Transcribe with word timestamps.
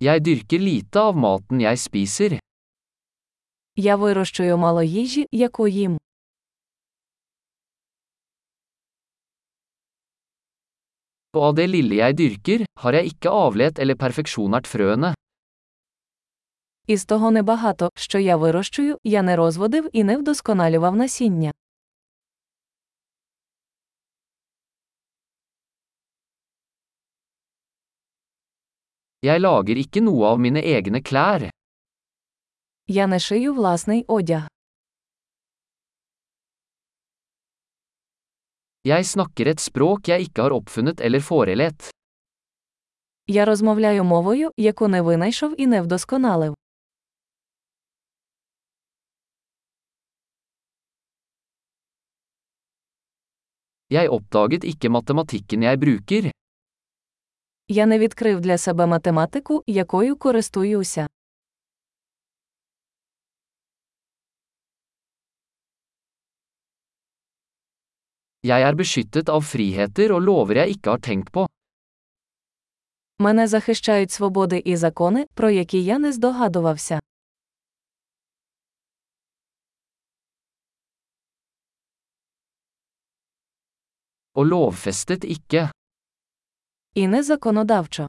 Jeg 0.00 0.22
dyrker 0.24 0.62
lite 0.64 0.96
av 0.96 1.16
maten 1.16 1.60
jeg 1.60 1.76
spiser. 1.76 2.38
Я 3.76 3.96
вирощую 3.96 4.56
мало 4.58 4.82
їжі, 4.82 5.26
яку 5.32 5.68
їм. 5.68 5.98
Og 11.36 11.42
av 11.42 11.54
det 11.54 11.66
lille 11.68 11.94
jeg 12.00 12.16
dyrker, 12.16 12.64
har 12.80 12.92
jeg 12.96 13.12
ikke 13.12 13.28
avlet 13.28 13.78
eller 13.78 13.94
perfeksjonert 13.94 14.66
frøene. 14.66 15.14
Із 16.86 17.04
того 17.04 17.30
небагато, 17.30 17.90
що 17.94 18.18
я 18.18 18.36
вирощую, 18.36 18.98
я 19.04 19.22
не 19.22 19.36
розводив 19.36 19.90
і 19.92 20.04
не 20.04 20.16
вдосконалював 20.16 20.96
насіння. 20.96 21.52
Jeg 29.21 29.41
lager 29.41 29.77
ikke 29.77 30.01
noe 30.05 30.25
av 30.33 30.39
mine 30.39 30.61
egne 30.61 31.01
klær. 31.01 31.49
Я 32.87 33.07
не 33.07 33.19
шию 33.19 33.53
власний 33.53 34.03
одяг. 34.07 34.47
Jeg 38.85 39.05
snakker 39.05 39.47
et 39.49 39.59
språk 39.59 40.07
jeg 40.11 40.27
ikke 40.27 40.43
har 40.45 40.53
oppfunnet 40.53 41.01
eller 41.01 41.19
forelet. 41.19 41.89
Я 43.27 43.45
розмовляю 43.45 44.03
мовою, 44.03 44.51
яку 44.57 44.87
не 44.87 45.01
винайшов 45.01 45.55
і 45.57 45.65
не 45.67 45.81
вдосконалив. 45.81 46.53
Jeg 53.89 54.09
oppdaget 54.09 54.63
ikke 54.63 54.89
matematikken 54.89 55.63
jeg 55.63 55.79
bruker. 55.79 56.29
Я 57.72 57.86
не 57.86 57.98
відкрив 57.98 58.40
для 58.40 58.58
себе 58.58 58.86
математику, 58.86 59.64
якою 59.66 60.16
користуюся. 60.16 61.06
Jeg 68.42 68.62
er 68.62 68.74
beskyttet 68.74 69.28
av 69.28 69.44
friheter 69.46 70.10
og 70.16 70.22
lover 70.26 70.56
jeg 70.56 70.68
ikke 70.74 70.90
har 70.90 70.98
tenkt 70.98 71.30
på. 71.30 71.46
Мене 73.18 73.46
захищають 73.48 74.10
свободи 74.10 74.62
і 74.64 74.76
закони, 74.76 75.26
про 75.34 75.50
які 75.50 75.84
я 75.84 75.98
не 75.98 76.12
здогадувався. 76.12 77.00
Og 84.34 84.46
lovfestet 84.46 85.24
ikke. 85.24 85.70
І 86.94 87.08
не 87.08 87.22
законодавчо. 87.22 88.06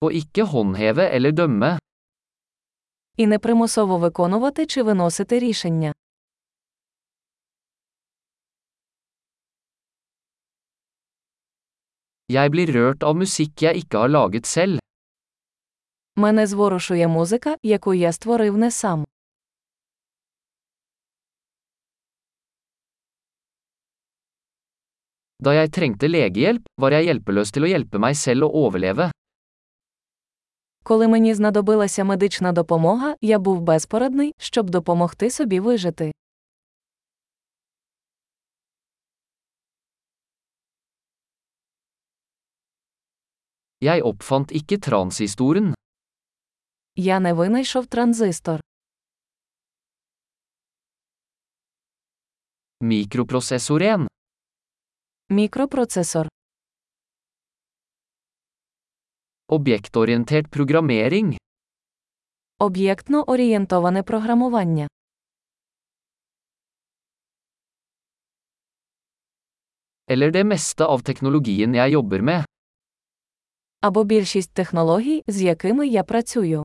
Og 0.00 0.12
ikke 0.12 0.42
håndheve 0.44 1.04
eller 1.16 1.32
dømme. 1.32 1.78
І 3.16 3.26
не 3.26 3.38
примусово 3.38 3.98
виконувати 3.98 4.66
чи 4.66 4.82
виносити 4.82 5.38
рішення. 5.38 5.92
Jeg 12.32 12.50
blir 12.54 12.70
rørt 12.76 13.02
av 13.04 13.16
musikk 13.20 13.62
jeg 13.62 13.76
ikke 13.84 13.98
har 13.98 14.08
laget 14.08 14.46
selv. 14.46 14.78
Мене 16.16 16.46
зворушує 16.46 17.08
музика, 17.08 17.56
яку 17.62 17.94
я 17.94 18.12
створив 18.12 18.56
не 18.56 18.70
сам. 18.70 19.04
Da 25.44 25.52
jeg 25.52 25.74
trengte 25.76 26.08
legehjelp, 26.08 26.64
var 26.80 26.94
jeg 26.96 27.04
hjelpeløs 27.10 27.50
til 27.52 27.66
å 27.66 27.68
hjelpe 27.68 28.00
meg 28.00 28.16
selv 28.16 28.46
å 28.46 28.64
overleve. 28.64 29.10
Коли 30.84 31.08
мені 31.08 31.34
знадобилася 31.34 32.04
медична 32.04 32.52
допомога, 32.52 33.16
я 33.20 33.38
був 33.38 33.60
безпорадний, 33.60 34.32
щоб 34.38 34.70
допомогти 34.70 35.30
собі 35.30 35.60
вижити. 35.60 36.12
Jeg 43.80 44.02
oppfant 44.02 44.52
ikke 44.52 44.78
transistoren. 44.80 45.74
Я 46.96 47.20
не 47.20 47.34
винайшов 47.34 47.86
транзистор. 47.86 48.60
Mikroprosessoren. 52.80 54.13
Мікропроцесор. 55.34 56.28
Objektorientert 59.48 60.48
programmering. 60.48 61.36
Об'єктно 62.58 63.22
орієнтоване 63.22 64.02
програмування. 64.02 64.88
Eller 70.10 70.30
det 70.30 70.44
meste 70.44 70.84
av 70.84 71.02
teknologien 71.02 71.74
jeg 71.74 71.90
jobber 71.90 72.20
med. 72.22 72.44
Або 73.80 74.04
більшість 74.04 74.52
технологій, 74.52 75.22
з 75.26 75.42
якими 75.42 75.88
я 75.88 76.04
працюю. 76.04 76.64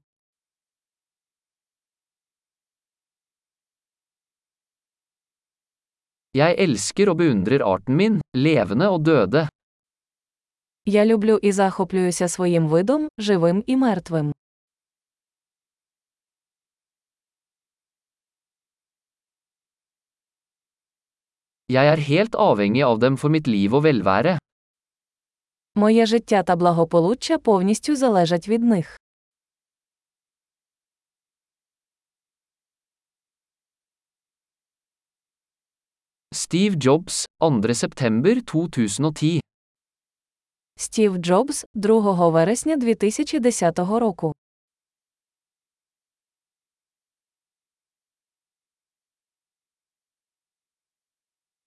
Jeg 6.38 6.56
elsker 6.62 7.09
og 7.09 7.17
beundrer 7.17 7.63
arten 7.66 7.95
min, 7.97 8.19
levende 8.38 8.90
og 8.90 9.01
døde. 9.06 9.47
Я 10.85 11.06
люблю 11.06 11.40
і 11.41 11.51
захоплююся 11.51 12.28
своїм 12.28 12.67
видом, 12.67 13.07
живим 13.17 13.63
і 13.67 13.75
мертвим. 13.75 14.34
Jeg 21.69 21.85
er 21.88 22.00
helt 22.01 22.35
avhengig 22.35 22.84
av 22.84 23.00
dem 23.00 23.17
for 23.17 23.29
mitt 23.29 23.47
liv 23.47 23.73
og 23.73 23.84
velvære. 23.84 24.38
Моє 25.75 26.06
життя 26.06 26.44
та 26.44 26.56
благополуччя 26.56 27.38
повністю 27.38 27.96
залежать 27.96 28.47
від 28.47 28.63
них. 28.63 29.00
Steve 36.52 36.76
Jobs, 36.78 37.26
2. 37.40 37.74
september 37.74 38.42
2010. 38.42 39.42
Стів 40.76 41.18
Джобс, 41.18 41.66
2 41.74 42.30
вересня 42.30 42.78
2010 42.78 43.80
року. 43.80 44.34